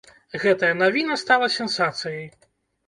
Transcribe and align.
Гэтая 0.45 0.71
навіна 0.81 1.21
стала 1.25 1.51
сенсацыяй. 1.61 2.29